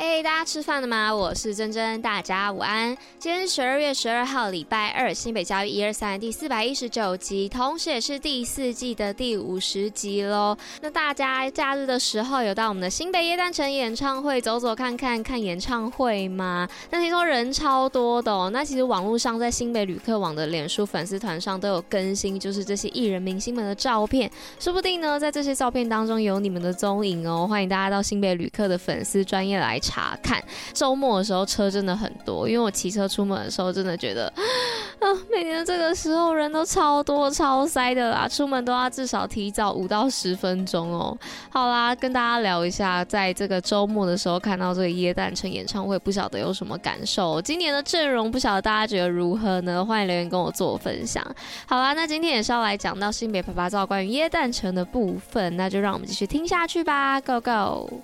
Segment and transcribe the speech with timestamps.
[0.00, 1.12] 嘿大家吃饭了吗？
[1.12, 2.96] 我是珍珍，大家午安。
[3.18, 10.56] 今天是十二月十二号，礼拜二，新北教育一二三第四百一十九集，同时也是第四季的第五十集喽。
[10.82, 16.68] 那大家假日的时候有到我们的新北耶诞城演唱会走走看看，看演唱会吗？
[16.90, 18.50] 那听说人超多的哦。
[18.52, 27.48] 那其实网络上在新北旅客网的脸书粉丝团上都有更新，就是这些艺人明星们的照片，说不定呢，在这些照片当中有你们的踪影哦。
[27.48, 30.42] 欢迎大家到新北旅客的粉丝专业来查看，
[30.74, 34.26] 周末的时候车真的很多，因为我骑车出门的时候真的觉得，
[35.00, 41.16] 啊，每年这个时候人都超多超塞的啦，出门都要至少提早五到十分钟哦。
[41.48, 47.40] 好啦，跟大家聊一下，在这个周末的时候看到这个耶诞城演唱会，不晓得有什么感受？
[47.40, 49.82] 今年的阵容不晓得大家觉得如何呢？
[49.84, 51.24] 欢迎留言跟我做分享。
[51.66, 58.02] 好啦，那今天也是要来讲到新北趴趴造关于耶诞城的部分，那就让我们继续听下去吧，Go Go！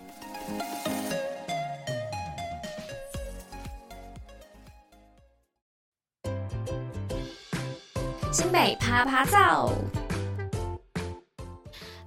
[8.79, 10.04] 拍拍照。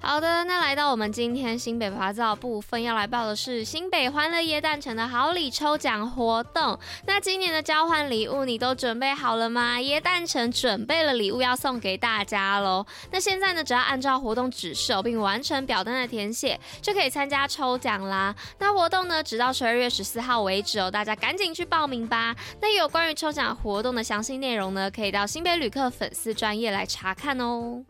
[0.07, 6.79] 好的，那来到我们今天新北趴趴造部分，要来报的是新北欢乐椰蛋城的好礼抽奖活动。
[7.05, 9.77] 那今年的交换礼物你都准备好了吗？
[9.79, 12.85] 椰蛋城准备了礼物要送给大家喽。
[13.11, 18.33] 那现在呢，只要按照活动指示并完成表单的填写，就可以参加抽奖啦。
[18.59, 22.33] 那活动呢，直到十二月十四号为止哦，大家赶紧去报名吧。
[22.61, 27.83] 那有关于抽奖活动的详细内容呢，可以到新北旅客粉丝专业来查看哦。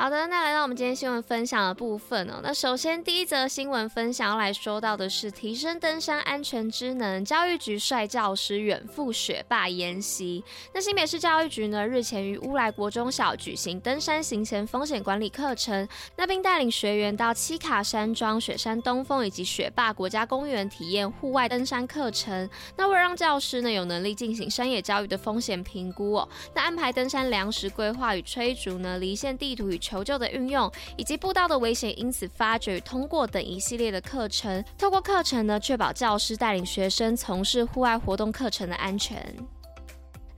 [0.00, 2.40] 好的，那来到我们今天新闻分享的部分哦。
[2.42, 10.42] 那首先第一则新闻分享要来说到的是提升登山安全知能，教育局率教师远赴雪霸研习。
[10.72, 15.86] 那新北市教育局呢，日前于乌来国中小举行登山行前风险管理课程，
[16.16, 22.48] 那并带领学员到七卡山庄、雪山东峰以及雪霸国家公园体验户外登山课程。
[22.74, 39.34] 那为了让教师呢有能力进行山野教育的风险评估哦，那安排登山粮食规划与炊筑呢，离线地图与求救的运用，以及步道的危险因此发掘通过等一系列的课程，透过课程呢，确保教师带领学生从事户外活动课程的安全。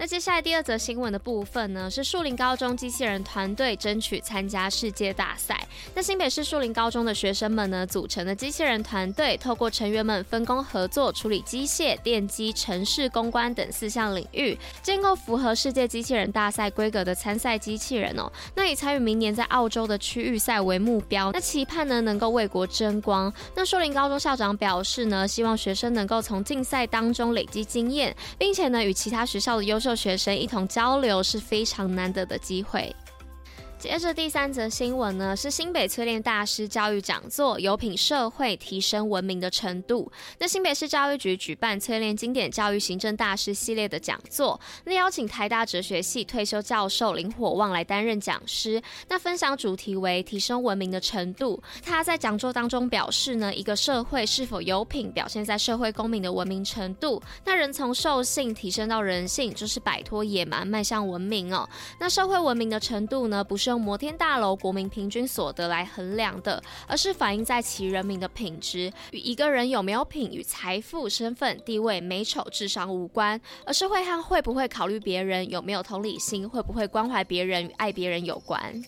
[0.02, 5.64] 那接下来第二则新闻的部分呢，是树林高中机器人团队争取参加世界大赛。
[5.94, 18.28] 那新北市树林高中的学生们呢，组成的机器人团队，透过成员们分工合作，处理机械、电机、城市公关等四项领域，建构符合世界机器人大赛规格的参赛机器人哦。
[18.56, 23.32] 那以参与明年在澳洲的区域赛为目标，那期盼呢能够为国争光。
[23.54, 32.94] 那树林高中校长表示呢，希望学生能够从竞赛当中累积经验，并且呢与其他学校的优秀学生一同交流是非常难得的机会。
[33.82, 40.09] 接着第三则新闻呢，是新北淬炼大师教育讲座，有品社会提升文明的程度。
[40.38, 48.81] 那新北市教育局举办淬炼经典教育行政大师系列的讲座，那邀请台大哲学系退休教授林火旺来担任讲师。
[49.09, 51.60] 那分享主题为提升文明的程度。
[51.84, 57.21] 他在讲座当中表示呢，一个社会是否有品，表现在社会公民的文明程度。
[57.44, 61.69] 那人从兽性提升到人性，就是摆脱野蛮，迈向文明哦。
[61.98, 78.84] 那社会文明的程度呢，不是用摩天大楼国民平均所得来衡量的，而是反映在其人民的品质，与一个人有没有品与财富、身份、地位、美丑、智商无关，而是会和会不会考虑别人、有没有同理心、会不会关怀别人与爱别人有关。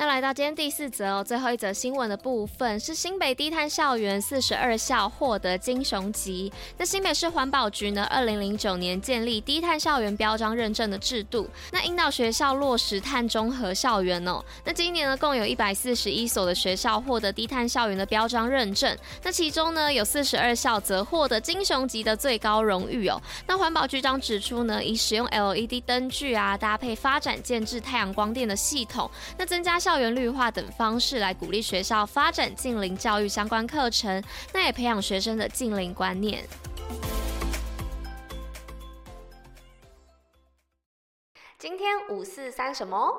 [0.00, 6.52] 那来到今天第四则哦，最后一则新闻的部分是新北低碳校园四十二校获得金熊级。
[6.76, 14.40] 那新北市环保局呢，二零零九年建立低碳校园标章认证的制度，那引导学校落实碳中和校园哦。
[14.64, 23.20] 那今年呢，共有一百四十一所的学校获得低碳校园的标章认证，那其中呢，有四十二校则获得金熊级的最高荣誉哦。
[23.48, 29.76] 那环保局长指出呢，以使用 LED 灯具啊，搭配发展建置太阳光电的系统，那增加。
[29.88, 36.46] 校园绿化等方式来鼓励学校发展近邻教育相关课程，那也培养学生的近邻观念。
[41.58, 43.10] 今天五四三什么？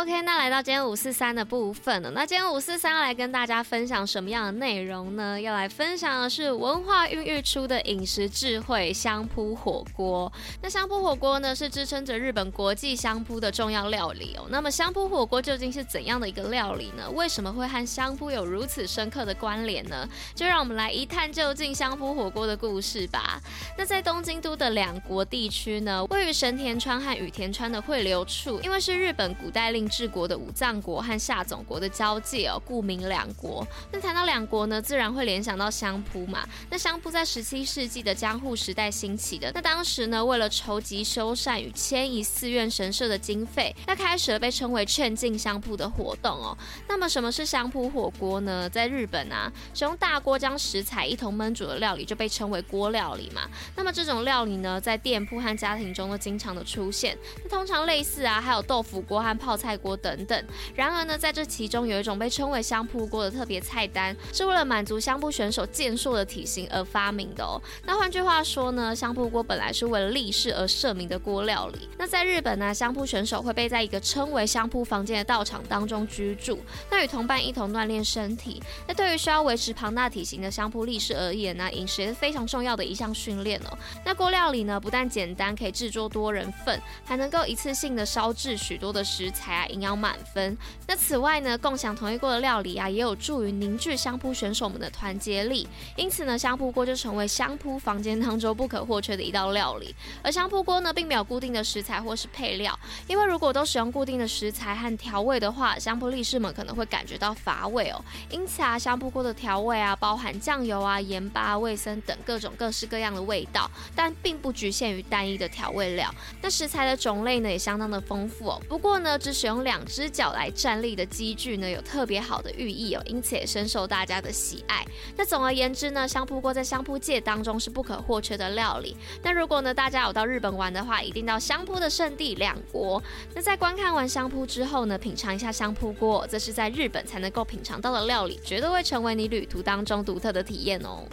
[0.00, 2.10] OK，那来到今天五四三的部分了。
[2.10, 5.40] 那今天五四三要来跟大家分享什么样的内容呢？
[5.40, 10.30] 要来分享的是文化孕育出的饮食智慧——香扑火锅。
[10.60, 14.46] 那香扑火锅呢，是支撑着日本国际香扑的重要料理哦。
[14.48, 17.08] 那么香扑火锅究竟是怎样的一个料理呢？
[17.12, 20.08] 为什么会和香扑有如此深刻的关联呢？
[20.34, 23.40] 就让我们来一探究竟香扑火锅的故事吧。
[23.78, 33.66] 那在东京都的两国地区呢，位于神田川和羽田川的汇流处，因为是日本古代令治国的武藏国和下总国的交界哦，故名两国。
[33.92, 36.46] 那谈到两国呢，自然会联想到相扑嘛。
[36.70, 39.50] 那相扑在十七世纪的江户时代兴起的。
[39.54, 46.56] 那当时呢，为了筹集修缮与迁移寺院神社的经费，那开始了被称为劝进相扑的活动哦。
[46.88, 48.68] 那么什么是相扑火锅呢？
[48.70, 53.42] 在日本啊，使用大锅将食材一同焖煮的料理就被称为锅料理嘛。
[53.76, 57.16] 那么这种料理呢，在店铺和家庭中都经常的出现。
[57.42, 60.44] 那通常类似啊，还有豆腐锅和泡菜锅等等。
[60.74, 67.60] 然而呢，在这其中有一种被称为香扑锅的特别菜单，是为了满足相扑选手健硕的体型而发明的哦。
[67.84, 71.88] 那换句话说呢，香扑锅本来是为了立誓而设名的锅料理。
[71.98, 76.58] 那在日本呢，相扑选手会被在一个称为相扑房间的道场当中居住，
[76.90, 78.62] 那与同伴一同锻炼身体。
[78.86, 83.78] 那对于需要维持庞大体型的相扑力士而言呢，饮食也是非常重要的一项训练哦。
[84.04, 90.56] 那锅料理呢，不但简单可以制作多人份，还能够一次性的烧制许多的食材，营养满分。
[90.86, 95.66] 那此外呢，共享同一锅的料理啊，也有助于凝聚相扑选手们的团结力。
[95.96, 99.94] 因此呢，相扑锅就成为相扑房间当中不可或缺的一道料理。
[100.22, 108.04] 而相扑锅呢，并没有固定的食材或是配料，因为如果都使用固定的食材和调味的话，相扑力士们可能会感觉到乏味哦。
[108.30, 116.12] 因此啊，相扑锅的调味啊，包含酱油啊、盐巴、味噌等各种各式各样的味道，但并不局限于单一的调味料。
[116.42, 118.60] 那食材的种类呢，也相当的丰富哦。
[118.68, 124.82] 不过呢，只是使用两只脚来站立的机具呢，有特别好的寓意哦，因此也深受大家的喜爱。
[125.18, 128.96] 那总而言之呢，香扑锅在香扑界当中是不可或缺的料理。
[129.22, 133.02] 那如果呢，大家有到日本玩的话，一定到香扑的圣地两国。
[133.34, 141.04] 那在观看完香扑之后呢，品尝一下香扑锅，这是在日本才能够品尝到的料理，绝对会成为你旅途当中独特的体验哦。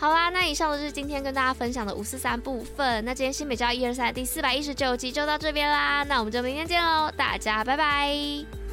[0.00, 3.04] 好啦，那以上就是今天跟大家分享的五四三部分。
[3.04, 8.67] 那今天新美教一二三第四百一十九集就到这边啦，那我们就明天见喽，大家拜拜。